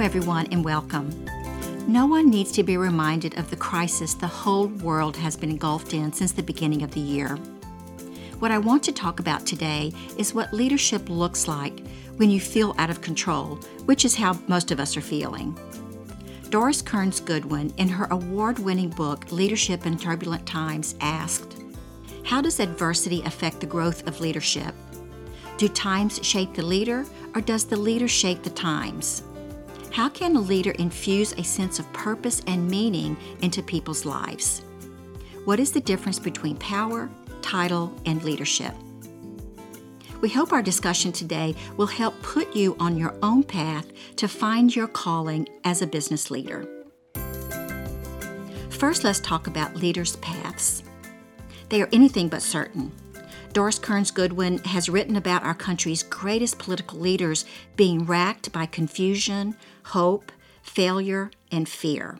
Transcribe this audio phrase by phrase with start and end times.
[0.00, 1.10] Everyone, and welcome.
[1.88, 5.92] No one needs to be reminded of the crisis the whole world has been engulfed
[5.92, 7.34] in since the beginning of the year.
[8.38, 11.84] What I want to talk about today is what leadership looks like
[12.16, 13.56] when you feel out of control,
[13.86, 15.58] which is how most of us are feeling.
[16.48, 21.56] Doris Kearns Goodwin, in her award winning book, Leadership in Turbulent Times, asked
[22.24, 24.74] How does adversity affect the growth of leadership?
[25.56, 27.04] Do times shape the leader,
[27.34, 29.24] or does the leader shape the times?
[29.98, 34.62] How can a leader infuse a sense of purpose and meaning into people's lives?
[35.44, 37.10] What is the difference between power,
[37.42, 38.72] title, and leadership?
[40.20, 44.72] We hope our discussion today will help put you on your own path to find
[44.72, 46.64] your calling as a business leader.
[48.70, 50.84] First, let's talk about leaders' paths.
[51.70, 52.92] They are anything but certain.
[53.52, 57.44] Doris Kearns Goodwin has written about our country's greatest political leaders
[57.76, 59.56] being racked by confusion,
[59.88, 62.18] hope, failure, and fear.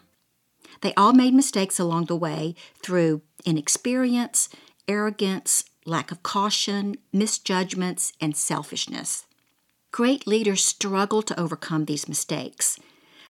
[0.81, 4.49] They all made mistakes along the way through inexperience,
[4.87, 9.27] arrogance, lack of caution, misjudgments, and selfishness.
[9.91, 12.79] Great leaders struggle to overcome these mistakes.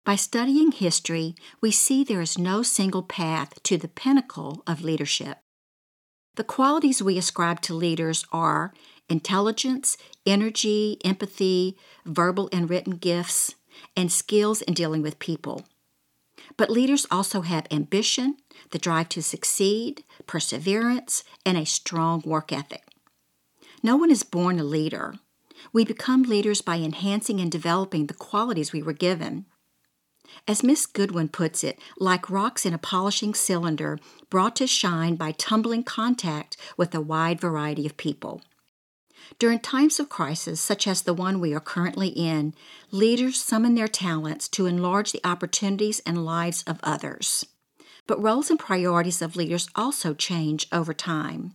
[0.04, 5.38] By studying history, we see there is no single path to the pinnacle of leadership.
[6.36, 8.72] The qualities we ascribe to leaders are
[9.08, 13.54] intelligence, energy, empathy, verbal and written gifts,
[13.96, 15.66] and skills in dealing with people.
[16.56, 18.36] But leaders also have ambition,
[18.70, 22.84] the drive to succeed, perseverance, and a strong work ethic.
[23.82, 25.14] No one is born a leader.
[25.72, 29.46] We become leaders by enhancing and developing the qualities we were given.
[30.46, 33.98] As Miss Goodwin puts it, like rocks in a polishing cylinder
[34.30, 38.42] brought to shine by tumbling contact with a wide variety of people.
[39.38, 42.54] During times of crisis, such as the one we are currently in,
[42.90, 47.46] leaders summon their talents to enlarge the opportunities and lives of others.
[48.06, 51.54] But roles and priorities of leaders also change over time.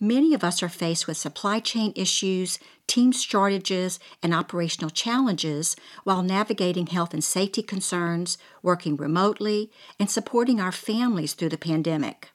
[0.00, 6.22] Many of us are faced with supply chain issues, team shortages, and operational challenges while
[6.22, 12.30] navigating health and safety concerns, working remotely, and supporting our families through the pandemic.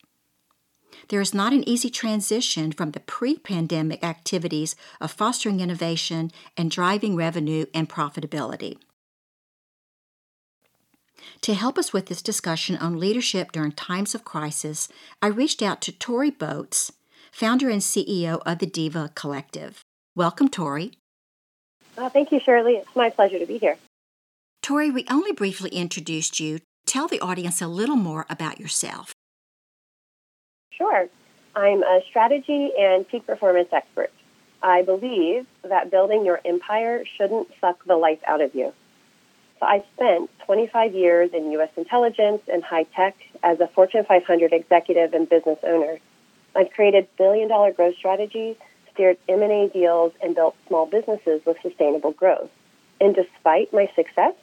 [1.10, 6.70] There is not an easy transition from the pre pandemic activities of fostering innovation and
[6.70, 8.78] driving revenue and profitability.
[11.42, 14.88] To help us with this discussion on leadership during times of crisis,
[15.22, 16.92] I reached out to Tori Boats,
[17.32, 19.84] founder and CEO of the Diva Collective.
[20.16, 20.92] Welcome, Tori.
[21.98, 22.74] Uh, thank you, Shirley.
[22.74, 23.78] It's my pleasure to be here.
[24.62, 26.60] Tori, we only briefly introduced you.
[26.86, 29.14] Tell the audience a little more about yourself.
[30.80, 31.10] Sure.
[31.56, 34.12] I'm a strategy and peak performance expert.
[34.64, 38.74] I believe that building your empire shouldn't suck the life out of you.
[39.60, 41.70] So I spent 25 years in U.S.
[41.76, 46.00] intelligence and high tech as a Fortune 500 executive and business owner.
[46.56, 48.56] I've created billion dollar growth strategies,
[48.94, 52.50] steered M&A deals, and built small businesses with sustainable growth.
[53.02, 54.34] And despite my success,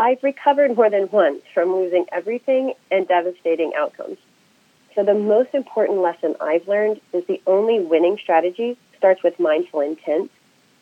[0.00, 4.18] I've recovered more than once from losing everything and devastating outcomes.
[4.98, 9.80] So the most important lesson I've learned is the only winning strategy starts with mindful
[9.80, 10.28] intent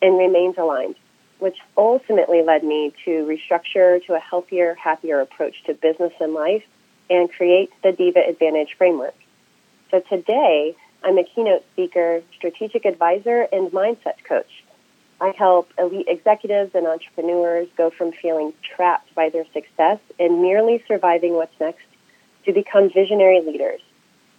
[0.01, 0.95] and remains aligned,
[1.37, 6.63] which ultimately led me to restructure to a healthier, happier approach to business and life
[7.11, 9.13] and create the Diva Advantage framework.
[9.91, 14.63] So today, I'm a keynote speaker, strategic advisor, and mindset coach.
[15.21, 20.83] I help elite executives and entrepreneurs go from feeling trapped by their success and merely
[20.87, 21.85] surviving what's next
[22.45, 23.81] to become visionary leaders,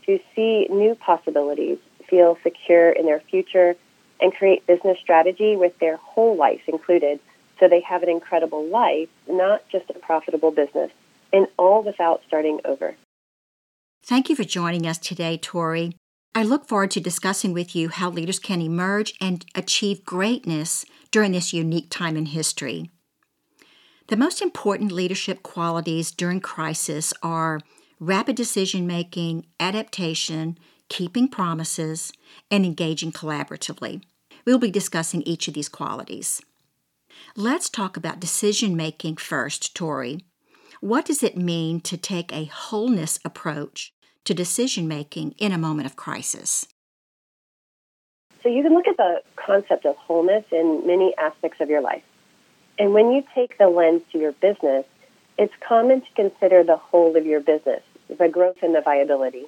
[0.08, 1.76] to see new possibilities,
[2.08, 3.76] feel secure in their future,
[4.20, 7.20] and create business strategy with their whole life included
[7.60, 10.90] so they have an incredible life, not just a profitable business,
[11.32, 12.96] and all without starting over.
[14.02, 15.94] Thank you for joining us today, Tori.
[16.34, 21.32] I look forward to discussing with you how leaders can emerge and achieve greatness during
[21.32, 22.90] this unique time in history.
[24.06, 27.60] The most important leadership qualities during crisis are
[28.00, 30.58] rapid decision making, adaptation,
[30.88, 32.12] keeping promises,
[32.50, 34.02] and engaging collaboratively.
[34.44, 36.40] We'll be discussing each of these qualities.
[37.36, 40.24] Let's talk about decision making first, Tori.
[40.80, 43.92] What does it mean to take a wholeness approach
[44.24, 46.66] to decision making in a moment of crisis?
[48.42, 52.04] So you can look at the concept of wholeness in many aspects of your life.
[52.78, 54.84] And when you take the lens to your business,
[55.36, 59.46] it's common to consider the whole of your business, the growth and the viability.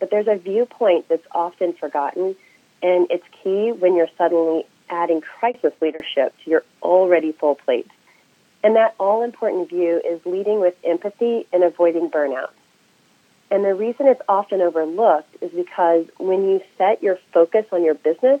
[0.00, 2.36] But there's a viewpoint that's often forgotten,
[2.82, 7.88] and it's key when you're suddenly adding crisis leadership to your already full plate.
[8.62, 12.50] And that all important view is leading with empathy and avoiding burnout.
[13.50, 17.94] And the reason it's often overlooked is because when you set your focus on your
[17.94, 18.40] business,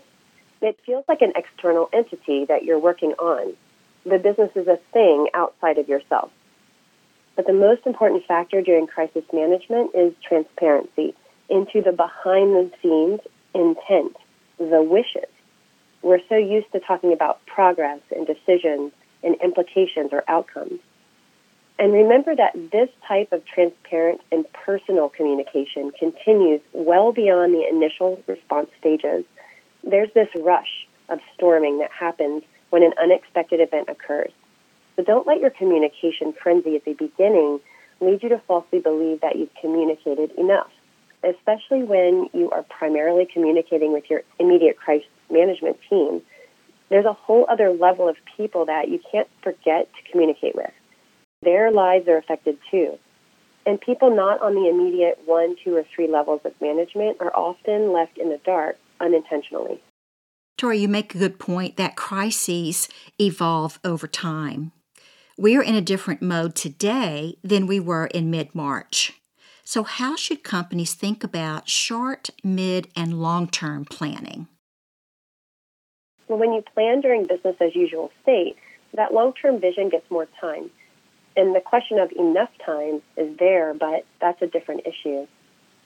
[0.60, 3.54] it feels like an external entity that you're working on.
[4.04, 6.30] The business is a thing outside of yourself.
[7.36, 11.14] But the most important factor during crisis management is transparency
[11.48, 13.20] into the behind the scenes
[13.54, 14.16] intent,
[14.58, 15.28] the wishes.
[16.02, 18.92] We're so used to talking about progress and decisions
[19.22, 20.80] and implications or outcomes.
[21.78, 28.22] And remember that this type of transparent and personal communication continues well beyond the initial
[28.26, 29.24] response stages.
[29.82, 34.30] There's this rush of storming that happens when an unexpected event occurs.
[34.96, 37.60] So don't let your communication frenzy at the beginning
[38.00, 40.70] lead you to falsely believe that you've communicated enough,
[41.22, 46.22] especially when you are primarily communicating with your immediate crisis management team.
[46.90, 50.70] There's a whole other level of people that you can't forget to communicate with.
[51.42, 52.98] Their lives are affected too.
[53.66, 57.92] And people not on the immediate one, two, or three levels of management are often
[57.92, 59.80] left in the dark unintentionally.
[60.56, 62.88] Tori, you make a good point that crises
[63.18, 64.72] evolve over time.
[65.36, 69.20] We are in a different mode today than we were in mid March.
[69.64, 74.46] So, how should companies think about short, mid, and long term planning?
[76.28, 78.56] Well, when you plan during business as usual state,
[78.94, 80.70] that long term vision gets more time.
[81.36, 85.26] And the question of enough time is there, but that's a different issue.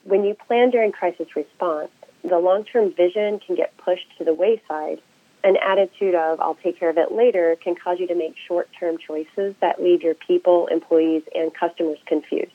[0.03, 1.89] When you plan during crisis response,
[2.23, 5.01] the long term vision can get pushed to the wayside
[5.43, 8.69] an attitude of I'll take care of it later can cause you to make short
[8.77, 12.51] term choices that leave your people, employees, and customers confused.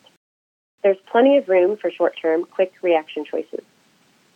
[0.82, 3.64] There's plenty of room for short term, quick reaction choices,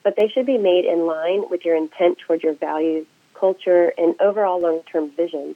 [0.03, 3.06] but they should be made in line with your intent toward your values,
[3.39, 5.55] culture, and overall long term vision.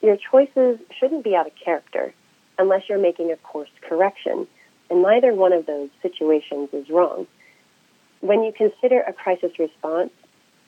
[0.00, 2.14] Your choices shouldn't be out of character
[2.58, 4.46] unless you're making a course correction,
[4.88, 7.26] and neither one of those situations is wrong.
[8.20, 10.12] When you consider a crisis response,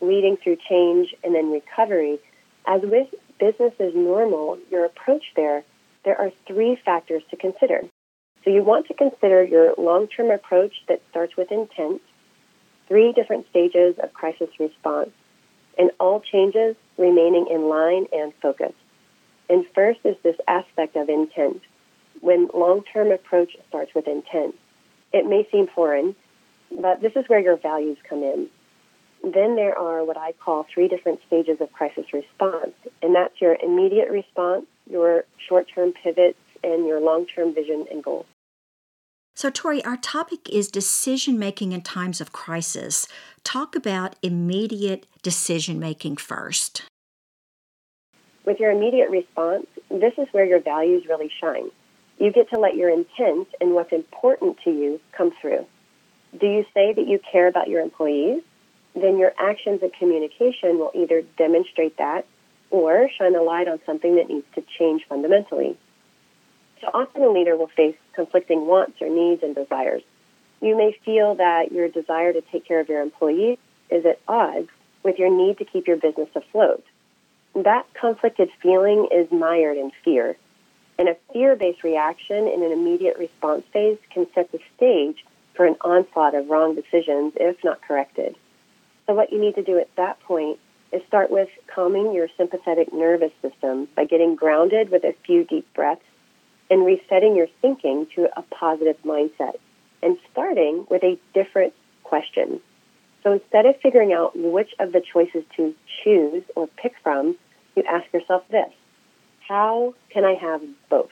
[0.09, 2.19] leading through change and then recovery,
[2.67, 3.09] as with
[3.39, 5.65] business as normal, your approach there,
[6.05, 7.83] there are three factors to consider.
[8.45, 12.03] So you want to consider your long term approach that starts with intent,
[12.89, 15.11] three different stages of crisis response,
[15.79, 18.73] and all changes remaining in line and focus.
[19.49, 21.63] And first is this aspect of intent.
[22.21, 24.55] When long term approach starts with intent,
[25.13, 26.15] it may seem foreign,
[26.71, 28.49] but this is where your values come in.
[29.25, 33.57] Then there are what I call three different stages of crisis response, and that's your
[33.63, 38.27] immediate response, your short term pivots, and your long term vision and goals.
[39.35, 43.09] So, Tori, our topic is decision making in times of crisis.
[43.43, 46.83] Talk about immediate decision making first.
[48.45, 51.71] With your immediate response, this is where your values really shine.
[52.19, 55.67] You get to let your intent and what's important to you come through.
[56.39, 58.43] Do you say that you care about your employees?
[58.95, 62.27] Then your actions and communication will either demonstrate that
[62.71, 65.77] or shine a light on something that needs to change fundamentally.
[66.81, 70.03] So often a leader will face conflicting wants or needs and desires.
[70.61, 73.59] You may feel that your desire to take care of your employees
[73.91, 74.69] is at odds
[75.03, 76.85] with your need to keep your business afloat.
[77.55, 80.37] That conflicted feeling is mired in fear.
[80.99, 85.25] And a fear based reaction in an immediate response phase can set the stage
[85.55, 88.37] for an onslaught of wrong decisions if not corrected.
[89.07, 90.59] So, what you need to do at that point
[90.93, 95.67] is start with calming your sympathetic nervous system by getting grounded with a few deep
[95.75, 96.05] breaths
[96.71, 99.55] and resetting your thinking to a positive mindset
[100.03, 102.61] and starting with a different question.
[103.23, 107.37] So instead of figuring out which of the choices to choose or pick from,
[107.75, 108.71] you ask yourself this
[109.49, 111.11] How can I have both?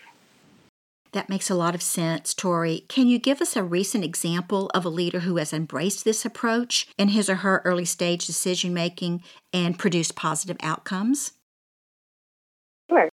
[1.13, 2.87] That makes a lot of sense, Tori.
[2.89, 6.89] Can you give us a recent example of a leader who has embraced this approach
[6.97, 11.33] in his or her early stage decision making and produced positive outcomes?
[12.89, 13.11] Sure.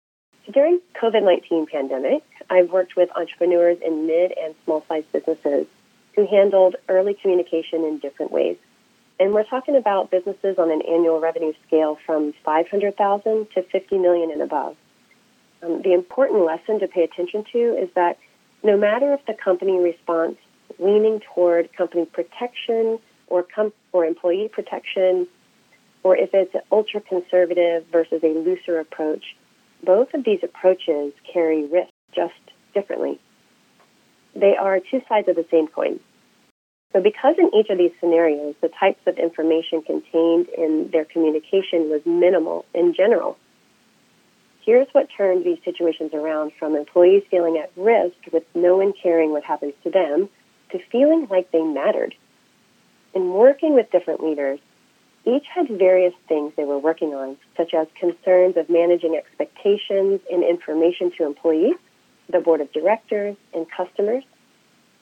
[0.53, 5.65] During COVID-19 pandemic, I've worked with entrepreneurs in mid and small-sized businesses
[6.15, 8.57] who handled early communication in different ways.
[9.19, 14.29] And we're talking about businesses on an annual revenue scale from 500,000 to 50 million
[14.29, 14.75] and above.
[15.63, 18.17] Um, the important lesson to pay attention to is that
[18.63, 20.37] no matter if the company responds
[20.79, 25.27] leaning toward company protection or, com- or employee protection,
[26.03, 29.35] or if it's an ultra conservative versus a looser approach,
[29.83, 32.33] both of these approaches carry risk just
[32.73, 33.19] differently.
[34.35, 35.99] They are two sides of the same coin.
[36.93, 41.89] So, because in each of these scenarios, the types of information contained in their communication
[41.89, 43.37] was minimal in general,
[44.67, 49.31] here's what turned these situations around from employees feeling at risk with no one caring
[49.31, 50.27] what happens to them
[50.69, 52.13] to feeling like they mattered.
[53.13, 54.59] In working with different leaders,
[55.23, 60.43] each had various things they were working on, such as concerns of managing expectations and
[60.43, 61.77] information to employees,
[62.29, 64.25] the board of directors, and customers.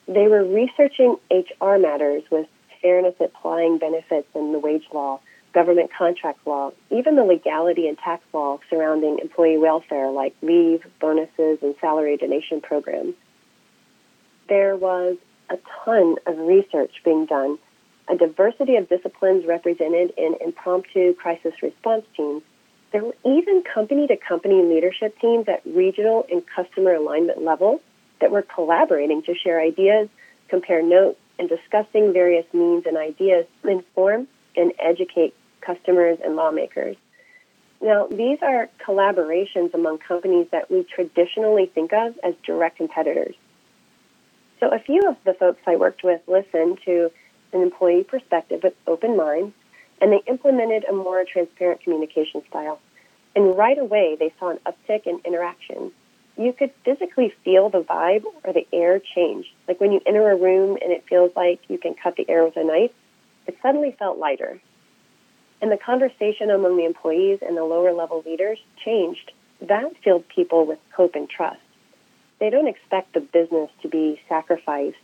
[0.06, 2.46] They were researching HR matters with
[2.80, 5.18] fairness applying benefits and the wage law,
[5.56, 11.58] government contract law, even the legality and tax law surrounding employee welfare like leave, bonuses,
[11.62, 13.14] and salary donation programs.
[14.50, 15.16] There was
[15.48, 17.56] a ton of research being done,
[18.06, 22.42] a diversity of disciplines represented in impromptu crisis response teams.
[22.92, 27.80] There were even company to company leadership teams at regional and customer alignment levels
[28.20, 30.10] that were collaborating to share ideas,
[30.48, 35.34] compare notes, and discussing various means and ideas to inform and educate
[35.66, 36.96] customers and lawmakers.
[37.82, 43.34] Now, these are collaborations among companies that we traditionally think of as direct competitors.
[44.60, 47.10] So, a few of the folks I worked with listened to
[47.52, 49.54] an employee perspective with open minds,
[50.00, 52.80] and they implemented a more transparent communication style.
[53.34, 55.92] And right away, they saw an uptick in interaction.
[56.38, 59.46] You could physically feel the vibe or the air change.
[59.68, 62.44] Like when you enter a room and it feels like you can cut the air
[62.44, 62.92] with a knife,
[63.46, 64.60] it suddenly felt lighter.
[65.60, 69.32] And the conversation among the employees and the lower level leaders changed.
[69.62, 71.60] That filled people with hope and trust.
[72.38, 74.96] They don't expect the business to be sacrificed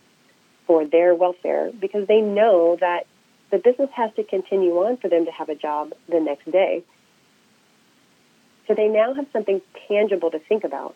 [0.67, 3.07] for their welfare because they know that
[3.51, 6.85] the business has to continue on for them to have a job the next day.
[8.67, 10.95] So they now have something tangible to think about.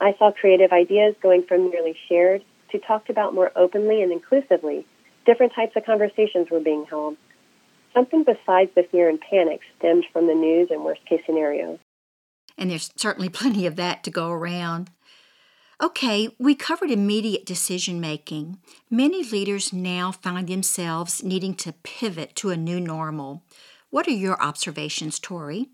[0.00, 4.86] I saw creative ideas going from merely shared to talked about more openly and inclusively.
[5.26, 7.16] Different types of conversations were being held.
[7.94, 11.78] Something besides the fear and panic stemmed from the news and worst case scenarios.
[12.56, 14.90] And there's certainly plenty of that to go around.
[15.82, 18.58] Okay, we covered immediate decision making.
[18.88, 23.42] Many leaders now find themselves needing to pivot to a new normal.
[23.90, 25.70] What are your observations, Tori?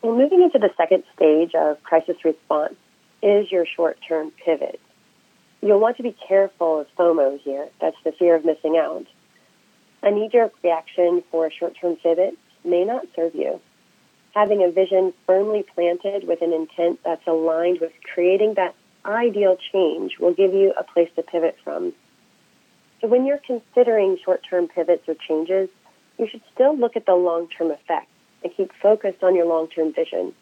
[0.00, 2.76] Well, moving into the second stage of crisis response
[3.20, 4.80] is your short term pivot.
[5.60, 7.68] You'll want to be careful of FOMO here.
[7.80, 9.06] That's the fear of missing out.
[10.02, 13.60] A knee jerk reaction for a short term pivot may not serve you.
[14.34, 18.74] Having a vision firmly planted with an intent that's aligned with creating that
[19.04, 21.94] ideal change will give you a place to pivot from.
[23.00, 25.68] So, when you're considering short term pivots or changes,
[26.18, 28.08] you should still look at the long term effect
[28.42, 30.34] and keep focused on your long term vision.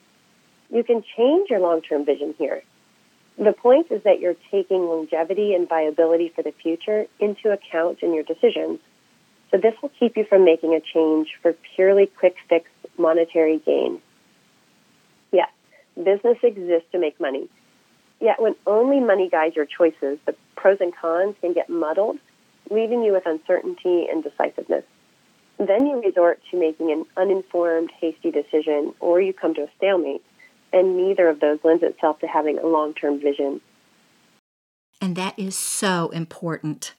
[0.70, 2.62] You can change your long term vision here.
[3.38, 8.14] The point is that you're taking longevity and viability for the future into account in
[8.14, 8.78] your decisions.
[9.54, 12.68] So this will keep you from making a change for purely quick fix
[12.98, 14.02] monetary gain.
[15.30, 15.48] Yes,
[15.96, 17.48] business exists to make money.
[18.20, 22.16] Yet when only money guides your choices, the pros and cons can get muddled,
[22.68, 24.82] leaving you with uncertainty and decisiveness.
[25.58, 30.24] Then you resort to making an uninformed, hasty decision, or you come to a stalemate,
[30.72, 33.60] and neither of those lends itself to having a long term vision.
[35.00, 36.94] And that is so important.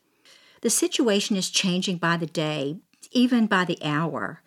[0.65, 2.77] The situation is changing by the day,
[3.11, 4.41] even by the hour.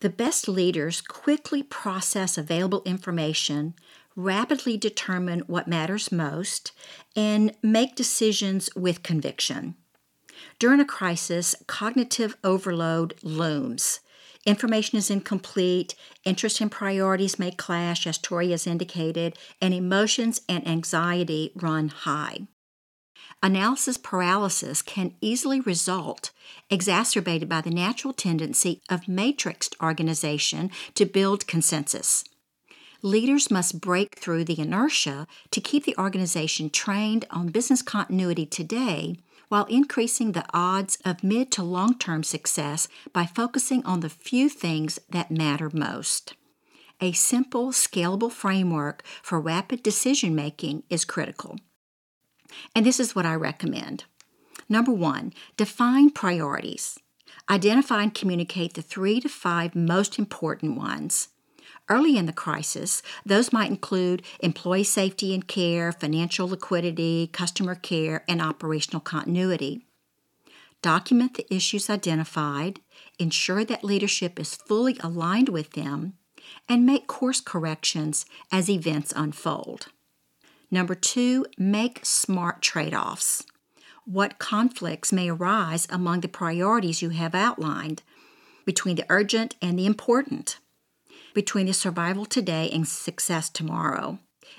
[0.00, 3.72] The best leaders quickly process available information,
[4.14, 6.72] rapidly determine what matters most,
[7.16, 9.76] and make decisions with conviction.
[10.58, 14.00] During a crisis, cognitive overload looms.
[14.44, 15.94] Information is incomplete,
[16.26, 22.40] interest and priorities may clash, as Tori has indicated, and emotions and anxiety run high.
[23.44, 26.30] Analysis paralysis can easily result,
[26.70, 32.22] exacerbated by the natural tendency of matrixed organization to build consensus.
[33.02, 39.16] Leaders must break through the inertia to keep the organization trained on business continuity today
[39.48, 44.48] while increasing the odds of mid to long term success by focusing on the few
[44.48, 46.34] things that matter most.
[47.00, 51.58] A simple, scalable framework for rapid decision making is critical.
[52.74, 54.04] And this is what I recommend.
[54.68, 56.98] Number one, define priorities.
[57.50, 61.28] Identify and communicate the three to five most important ones.
[61.88, 68.24] Early in the crisis, those might include employee safety and care, financial liquidity, customer care,
[68.28, 69.84] and operational continuity.
[70.80, 72.80] Document the issues identified,
[73.18, 76.14] ensure that leadership is fully aligned with them,
[76.68, 79.88] and make course corrections as events unfold.
[80.72, 83.44] Number two, make smart trade offs.
[84.04, 88.02] What conflicts may arise among the priorities you have outlined
[88.64, 90.58] between the urgent and the important?
[91.34, 94.18] between the survival today and success tomorrow.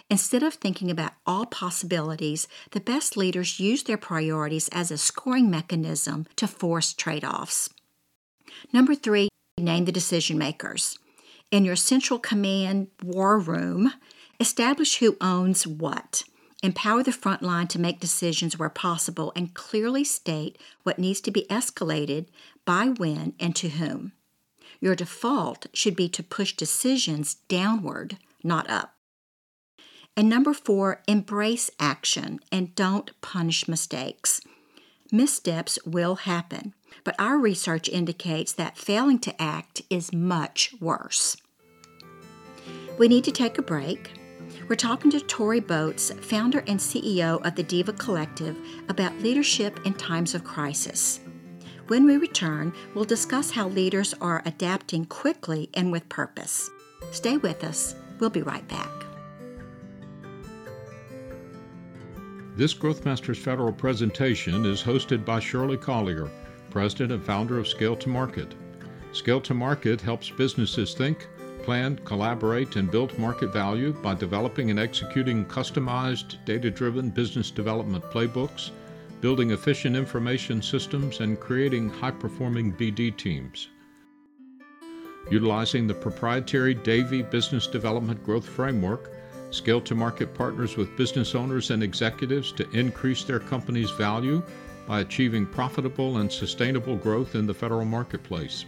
[0.10, 5.50] Instead of thinking about all possibilities, the best leaders use their priorities as a scoring
[5.50, 7.70] mechanism to force trade offs.
[8.72, 10.98] Number three, name the decision makers.
[11.52, 13.94] In your central command war room,
[14.44, 16.26] establish who owns what.
[16.62, 21.32] Empower the front line to make decisions where possible and clearly state what needs to
[21.32, 22.28] be escalated,
[22.66, 24.12] by when, and to whom.
[24.82, 28.96] Your default should be to push decisions downward, not up.
[30.18, 34.42] And number four, embrace action and don't punish mistakes.
[35.10, 36.74] Missteps will happen,
[37.06, 41.38] but our research indicates that failing to act is much worse.
[42.98, 44.12] We need to take a break.
[44.70, 49.94] We're talking to Tori Boats, founder and CEO of the Diva Collective, about leadership in
[49.94, 51.20] times of crisis.
[51.88, 56.70] When we return, we'll discuss how leaders are adapting quickly and with purpose.
[57.12, 57.96] Stay with us.
[58.20, 58.90] We'll be right back.
[62.56, 66.30] This Growthmasters Federal presentation is hosted by Shirley Collier,
[66.70, 68.56] President and founder of Scale to Market.
[69.12, 71.28] Scale to Market helps businesses think,
[71.64, 78.04] plan, collaborate, and build market value by developing and executing customized, data driven business development
[78.06, 78.72] playbooks,
[79.22, 83.70] building efficient information systems, and creating high performing BD teams.
[85.32, 89.12] Utilizing the proprietary Davy Business Development Growth Framework,
[89.52, 94.44] Scale to Market partners with business owners and executives to increase their company's value
[94.88, 98.66] by achieving profitable and sustainable growth in the federal marketplace.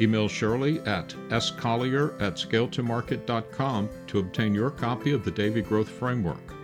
[0.00, 6.54] Email Shirley at scollier at scale2market.com to obtain your copy of the Davy Growth Framework.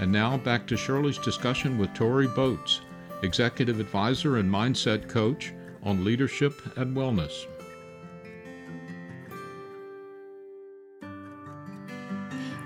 [0.00, 2.80] And now back to Shirley's discussion with Tori Boats,
[3.22, 7.46] Executive Advisor and Mindset Coach on leadership and wellness.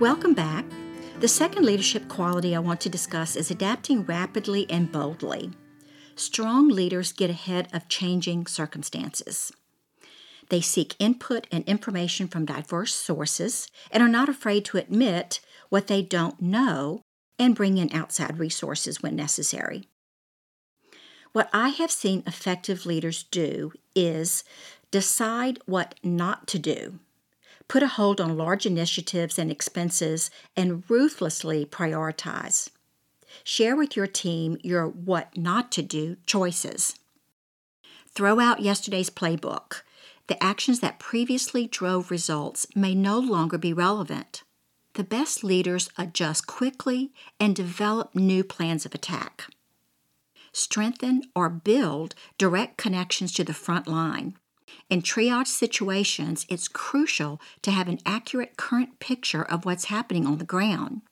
[0.01, 0.65] Welcome back.
[1.21, 5.53] The second leadership quality I want to discuss is adapting rapidly and boldly.
[6.15, 9.53] Strong leaders get ahead of changing circumstances.
[10.49, 15.89] They seek input and information from diverse sources and are not afraid to admit what
[15.89, 17.03] they don't know
[17.39, 19.89] and bring in outside resources when necessary.
[21.33, 24.45] What I have seen effective leaders do is
[24.91, 27.01] decide what not to do
[27.69, 32.71] put a hold on large initiatives and expenses, and ruthlessly prioritize.
[33.45, 36.95] Share with your team your what not to do choices.
[38.15, 39.83] Throw out yesterday's playbook.
[40.29, 44.43] The actions that previously drove results may no longer be relevant.
[44.95, 49.45] The best leaders adjust quickly and develop new plans of attack.
[50.53, 54.37] Strengthen or build direct connections to the front line.
[54.89, 60.39] In triage situations, it's crucial to have an accurate current picture of what's happening on
[60.39, 61.03] the ground.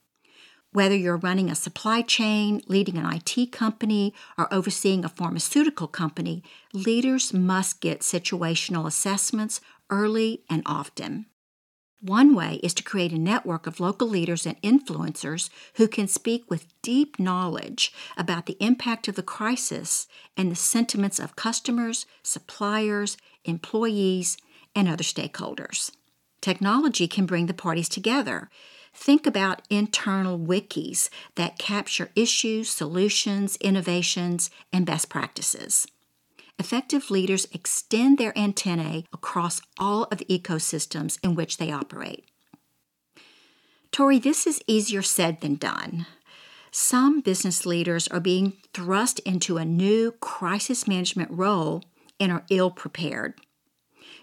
[0.74, 6.42] Whether you're running a supply chain, leading an IT company, or overseeing a pharmaceutical company,
[6.72, 11.26] leaders must get situational assessments early and often.
[12.00, 16.50] One way is to create a network of local leaders and influencers who can speak
[16.50, 23.16] with deep knowledge about the impact of the crisis and the sentiments of customers, suppliers,
[23.44, 24.38] employees,
[24.74, 25.92] and other stakeholders.
[26.40, 28.50] Technology can bring the parties together.
[28.94, 35.86] Think about internal wikis that capture issues, solutions, innovations, and best practices.
[36.58, 42.24] Effective leaders extend their antennae across all of the ecosystems in which they operate.
[43.90, 46.06] Tori, this is easier said than done.
[46.70, 51.82] Some business leaders are being thrust into a new crisis management role
[52.18, 53.34] and are ill prepared.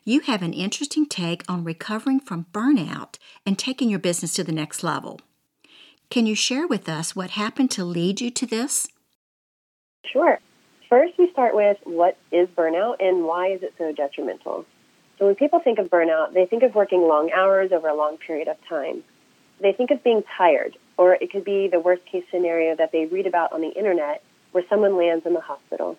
[0.04, 4.52] You have an interesting take on recovering from burnout and taking your business to the
[4.52, 5.22] next level.
[6.10, 8.88] Can you share with us what happened to lead you to this?
[10.12, 10.40] Sure.
[10.90, 14.66] First, we start with what is burnout and why is it so detrimental?
[15.20, 18.18] So, when people think of burnout, they think of working long hours over a long
[18.18, 19.04] period of time.
[19.62, 23.06] They think of being tired, or it could be the worst case scenario that they
[23.06, 25.96] read about on the internet where someone lands in the hospital.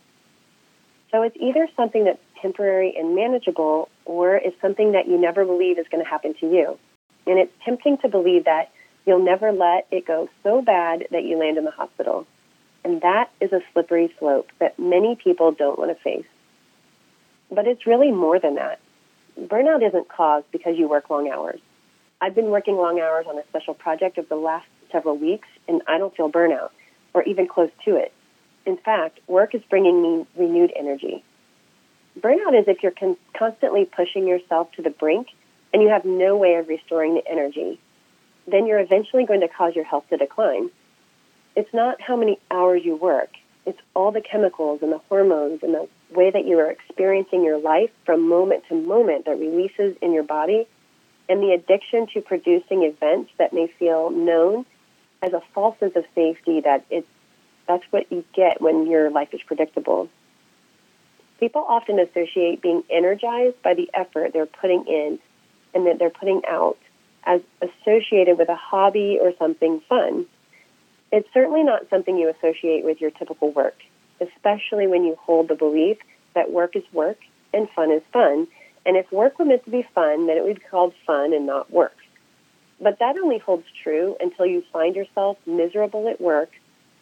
[1.12, 5.78] So, it's either something that's temporary and manageable, or it's something that you never believe
[5.78, 6.78] is going to happen to you.
[7.26, 8.70] And it's tempting to believe that
[9.06, 12.26] you'll never let it go so bad that you land in the hospital.
[12.84, 16.26] And that is a slippery slope that many people don't want to face.
[17.50, 18.80] But it's really more than that.
[19.38, 21.60] Burnout isn't caused because you work long hours.
[22.20, 25.82] I've been working long hours on a special project over the last several weeks, and
[25.88, 26.70] I don't feel burnout
[27.14, 28.12] or even close to it.
[28.64, 31.24] In fact, work is bringing me renewed energy.
[32.18, 35.28] Burnout is if you're con- constantly pushing yourself to the brink
[35.72, 37.80] and you have no way of restoring the energy,
[38.46, 40.70] then you're eventually going to cause your health to decline.
[41.56, 43.30] It's not how many hours you work,
[43.64, 47.58] it's all the chemicals and the hormones and the way that you are experiencing your
[47.58, 50.66] life from moment to moment that releases in your body
[51.28, 54.66] and the addiction to producing events that may feel known
[55.22, 57.06] as a false sense of safety that it's
[57.68, 60.08] that's what you get when your life is predictable.
[61.42, 65.18] People often associate being energized by the effort they're putting in
[65.74, 66.78] and that they're putting out
[67.24, 70.26] as associated with a hobby or something fun.
[71.10, 73.74] It's certainly not something you associate with your typical work,
[74.20, 75.98] especially when you hold the belief
[76.36, 77.18] that work is work
[77.52, 78.46] and fun is fun.
[78.86, 81.44] And if work were meant to be fun, then it would be called fun and
[81.44, 81.96] not work.
[82.80, 86.52] But that only holds true until you find yourself miserable at work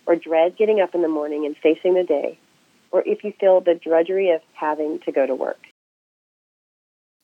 [0.07, 2.39] or dread getting up in the morning and facing the day,
[2.91, 5.59] or if you feel the drudgery of having to go to work.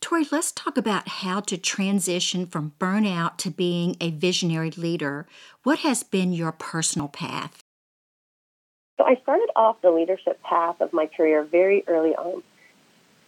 [0.00, 5.26] Tori, let's talk about how to transition from burnout to being a visionary leader.
[5.64, 7.64] What has been your personal path?
[8.98, 12.42] So I started off the leadership path of my career very early on.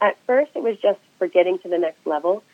[0.00, 2.44] At first, it was just for getting to the next level.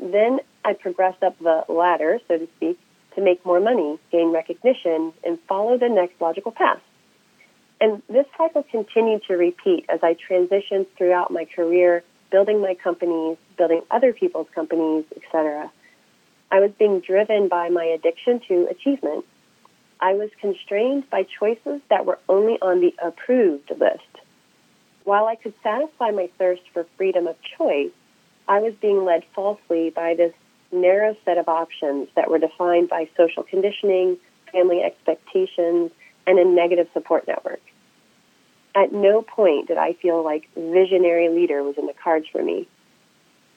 [0.00, 2.78] Then I progressed up the ladder, so to speak,
[3.16, 6.80] to make more money, gain recognition, and follow the next logical path.
[7.82, 13.38] And this cycle continued to repeat as I transitioned throughout my career building my companies,
[13.58, 15.68] building other people's companies, etc.
[16.52, 19.24] I was being driven by my addiction to achievement.
[20.00, 24.22] I was constrained by choices that were only on the approved list.
[25.02, 27.90] While I could satisfy my thirst for freedom of choice,
[28.46, 30.32] I was being led falsely by this
[30.70, 34.18] narrow set of options that were defined by social conditioning,
[34.52, 35.90] family expectations,
[36.28, 37.60] and a negative support network.
[38.74, 42.68] At no point did I feel like visionary leader was in the cards for me.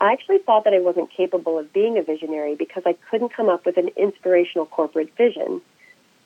[0.01, 3.47] I actually thought that I wasn't capable of being a visionary because I couldn't come
[3.47, 5.61] up with an inspirational corporate vision.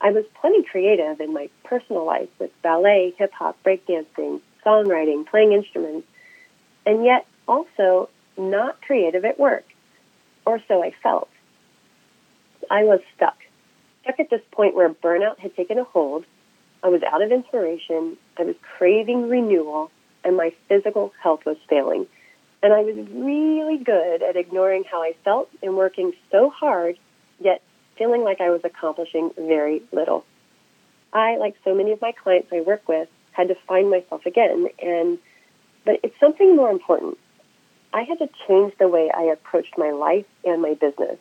[0.01, 5.51] I was plenty creative in my personal life with ballet, hip hop, breakdancing, songwriting, playing
[5.51, 6.07] instruments,
[6.85, 9.65] and yet also not creative at work,
[10.45, 11.29] or so I felt.
[12.71, 13.37] I was stuck,
[14.01, 16.25] stuck at this point where burnout had taken a hold
[16.83, 18.17] I was out of inspiration.
[18.37, 19.91] I was craving renewal,
[20.23, 22.07] and my physical health was failing.
[22.61, 26.97] And I was really good at ignoring how I felt and working so hard,
[27.39, 27.61] yet
[27.97, 30.25] feeling like I was accomplishing very little.
[31.13, 34.67] I, like so many of my clients I work with, had to find myself again.
[34.81, 35.17] And
[35.85, 37.17] but it's something more important.
[37.93, 41.17] I had to change the way I approached my life and my business.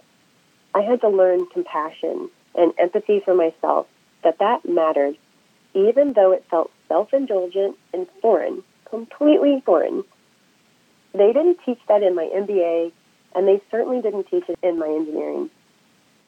[0.75, 3.87] I had to learn compassion and empathy for myself,
[4.25, 5.16] that that mattered
[5.79, 10.05] even though it felt self indulgent and foreign, completely foreign.
[11.12, 12.93] They didn't teach that in my MBA,
[13.35, 15.51] and they certainly didn't teach it in my engineering,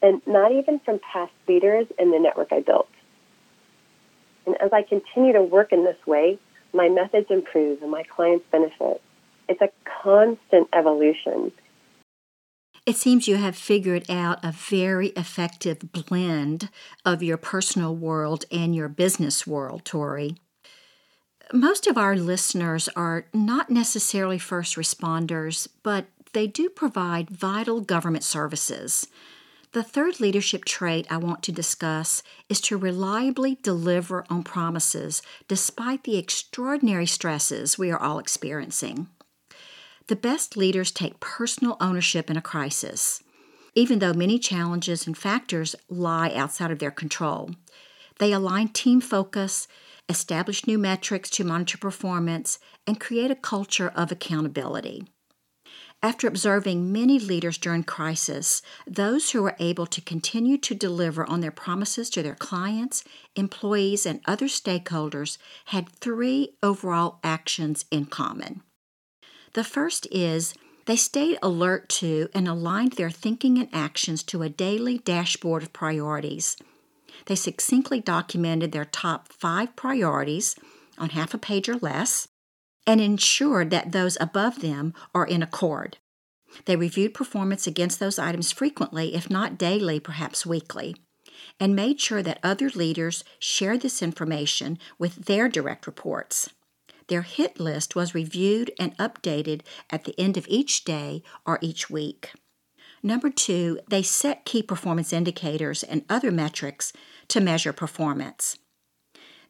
[0.02, 2.88] and not even from past leaders in the network I built.
[4.46, 6.38] And as I continue to work in this way,
[6.72, 9.02] my methods improve and my clients benefit.
[9.48, 9.70] It's a
[10.02, 11.52] constant evolution.
[12.90, 16.70] It seems you have figured out a very effective blend
[17.04, 20.34] of your personal world and your business world, Tori.
[21.52, 28.24] Most of our listeners are not necessarily first responders, but they do provide vital government
[28.24, 29.06] services.
[29.70, 36.02] The third leadership trait I want to discuss is to reliably deliver on promises despite
[36.02, 39.06] the extraordinary stresses we are all experiencing.
[40.10, 43.22] The best leaders take personal ownership in a crisis,
[43.76, 47.52] even though many challenges and factors lie outside of their control.
[48.18, 49.68] They align team focus,
[50.08, 55.04] establish new metrics to monitor performance, and create a culture of accountability.
[56.02, 61.40] After observing many leaders during crisis, those who were able to continue to deliver on
[61.40, 63.04] their promises to their clients,
[63.36, 68.64] employees, and other stakeholders had three overall actions in common.
[69.54, 70.54] The first is
[70.86, 75.72] they stayed alert to and aligned their thinking and actions to a daily dashboard of
[75.72, 76.56] priorities.
[77.26, 80.56] They succinctly documented their top five priorities
[80.98, 82.28] on half a page or less
[82.86, 85.98] and ensured that those above them are in accord.
[86.64, 90.96] They reviewed performance against those items frequently, if not daily, perhaps weekly,
[91.58, 96.50] and made sure that other leaders shared this information with their direct reports.
[97.10, 101.90] Their hit list was reviewed and updated at the end of each day or each
[101.90, 102.32] week.
[103.02, 106.92] Number two, they set key performance indicators and other metrics
[107.26, 108.58] to measure performance.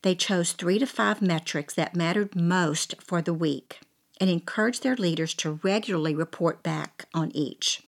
[0.01, 3.81] They chose three to five metrics that mattered most for the week
[4.19, 7.83] and encouraged their leaders to regularly report back on each.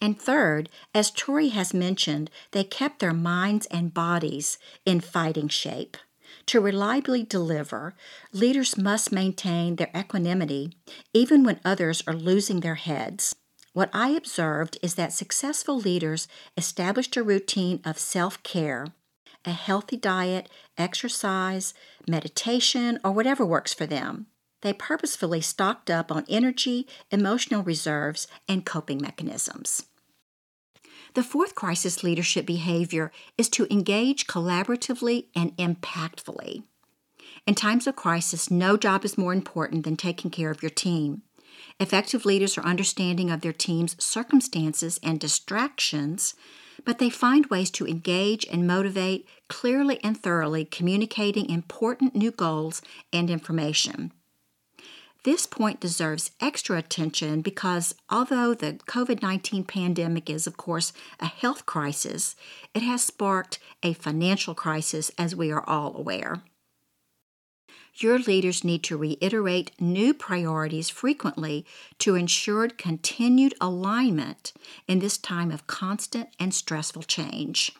[0.00, 4.56] And third, as Tori has mentioned, they kept their minds and bodies
[4.86, 5.98] in fighting shape.
[6.46, 7.94] To reliably deliver,
[8.32, 10.72] leaders must maintain their equanimity
[11.12, 13.34] even when others are losing their heads.
[13.72, 18.88] What I observed is that successful leaders established a routine of self care,
[19.44, 21.72] a healthy diet, exercise,
[22.06, 24.26] meditation, or whatever works for them.
[24.60, 29.86] They purposefully stocked up on energy, emotional reserves, and coping mechanisms.
[31.14, 36.62] The fourth crisis leadership behavior is to engage collaboratively and impactfully.
[37.46, 41.22] In times of crisis, no job is more important than taking care of your team.
[41.78, 46.34] Effective leaders are understanding of their team's circumstances and distractions,
[46.84, 52.80] but they find ways to engage and motivate clearly and thoroughly, communicating important new goals
[53.12, 54.12] and information.
[55.24, 61.26] This point deserves extra attention because although the COVID 19 pandemic is, of course, a
[61.26, 62.34] health crisis,
[62.74, 66.42] it has sparked a financial crisis, as we are all aware.
[67.94, 71.66] Your leaders need to reiterate new priorities frequently
[71.98, 74.52] to ensure continued alignment
[74.88, 77.70] in this time of constant and stressful change.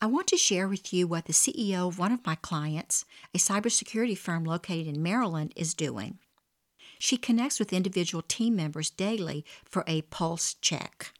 [0.00, 3.38] I want to share with you what the CEO of one of my clients, a
[3.38, 6.18] cybersecurity firm located in Maryland, is doing.
[7.04, 11.12] She connects with individual team members daily for a pulse check,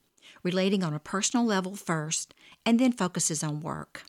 [0.45, 4.05] relating on a personal level first, and then focuses on work.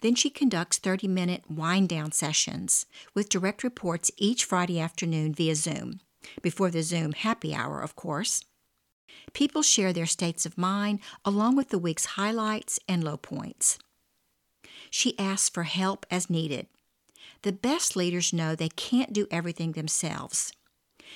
[0.00, 5.54] Then she conducts 30 minute wind down sessions with direct reports each Friday afternoon via
[5.56, 6.00] Zoom,
[6.40, 8.42] before the Zoom happy hour, of course.
[9.34, 13.78] People share their states of mind along with the week's highlights and low points.
[14.88, 16.66] She asks for help as needed.
[17.42, 20.50] The best leaders know they can't do everything themselves.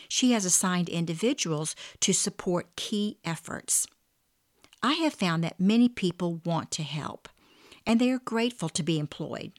[0.06, 3.86] She has assigned individuals to support key efforts.
[4.82, 7.28] I have found that many people want to help
[7.88, 9.52] and they are grateful to be employed.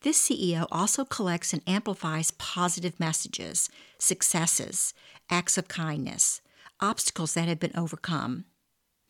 [0.00, 4.94] This CEO also collects and amplifies positive messages, successes,
[5.30, 6.40] acts of kindness,
[6.80, 8.46] obstacles that have been overcome.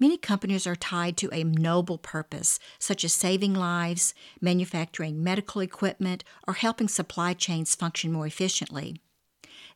[0.01, 6.25] Many companies are tied to a noble purpose, such as saving lives, manufacturing medical equipment,
[6.49, 9.01] or helping supply chains function more efficiently.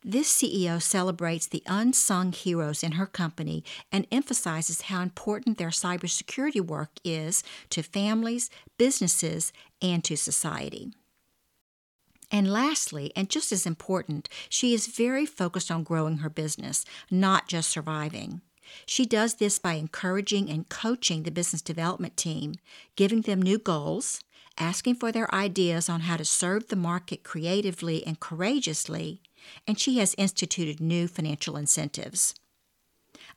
[0.04, 6.60] This CEO celebrates the unsung heroes in her company and emphasizes how important their cybersecurity
[6.60, 10.92] work is to families, businesses, and to society.
[12.30, 17.48] And lastly, and just as important, she is very focused on growing her business, not
[17.48, 18.42] just surviving.
[18.86, 22.54] She does this by encouraging and coaching the business development team,
[22.96, 24.20] giving them new goals,
[24.58, 29.22] asking for their ideas on how to serve the market creatively and courageously,
[29.66, 32.34] and she has instituted new financial incentives.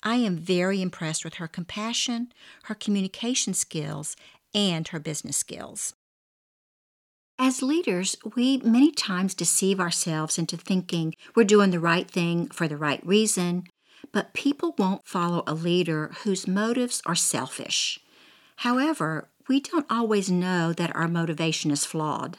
[0.04, 2.32] I am very impressed with her compassion,
[2.64, 4.16] her communication skills,
[4.54, 5.94] and her business skills.
[7.38, 12.68] As leaders, we many times deceive ourselves into thinking we're doing the right thing for
[12.68, 13.64] the right reason,
[14.12, 18.00] but people won't follow a leader whose motives are selfish.
[18.58, 22.38] However, we don't always know that our motivation is flawed.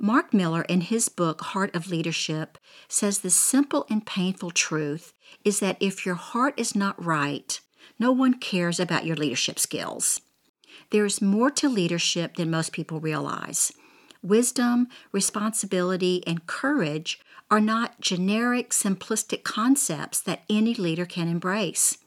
[0.00, 2.56] Mark Miller, in his book Heart of Leadership,
[2.86, 5.12] says the simple and painful truth
[5.44, 7.60] is that if your heart is not right,
[7.98, 10.20] no one cares about your leadership skills.
[10.90, 13.72] There is more to leadership than most people realize.
[14.22, 21.98] Wisdom, responsibility, and courage are not generic, simplistic concepts that any leader can embrace.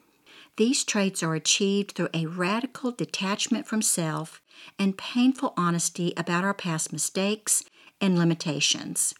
[0.55, 4.41] These traits are achieved through a radical detachment from self
[4.79, 7.63] and painful honesty about our past mistakes
[8.01, 9.13] and limitations.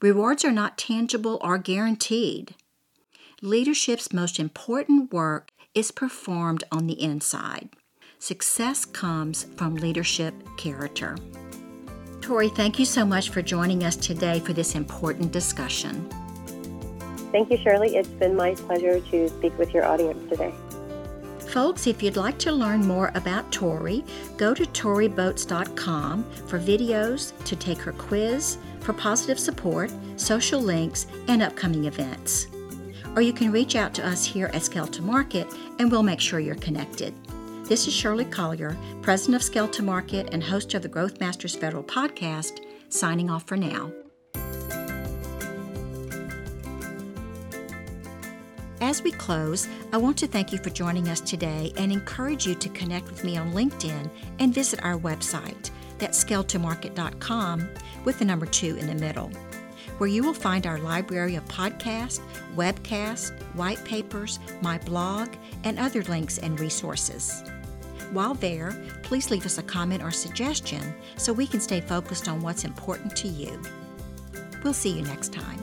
[0.00, 2.54] Rewards are not tangible or guaranteed.
[3.42, 7.68] Leadership's most important work is performed on the inside.
[8.18, 11.16] Success comes from leadership character.
[12.22, 16.08] Tori, thank you so much for joining us today for this important discussion.
[17.30, 17.96] Thank you, Shirley.
[17.96, 20.52] It's been my pleasure to speak with your audience today.
[21.48, 24.04] Folks, if you'd like to learn more about Tori,
[24.36, 31.42] go to toriboats.com for videos, to take her quiz, for positive support, social links, and
[31.42, 32.48] upcoming events.
[33.14, 35.46] Or you can reach out to us here at Scale to Market
[35.78, 37.14] and we'll make sure you're connected.
[37.64, 41.56] This is Shirley Collier, President of Scale to Market and host of the Growth Masters
[41.56, 43.90] Federal Podcast, signing off for now.
[48.80, 52.54] As we close, I want to thank you for joining us today and encourage you
[52.56, 55.70] to connect with me on LinkedIn and visit our website.
[55.98, 57.68] That's scale2market.com
[58.04, 59.30] with the number two in the middle.
[59.98, 62.20] where you will find our library of podcasts,
[62.54, 65.30] webcasts, white papers, my blog,
[65.64, 67.42] and other links and resources.
[68.12, 72.40] While there, please leave us a comment or suggestion so we can stay focused on
[72.40, 73.60] what's important to you.
[74.62, 75.58] We'll see you next time.